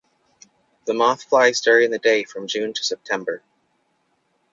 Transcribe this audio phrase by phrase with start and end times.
[0.85, 3.43] The moth flies during the day from June to September.